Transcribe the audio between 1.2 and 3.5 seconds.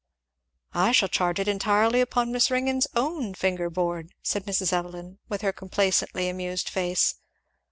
it entirely upon Miss Ringgan's own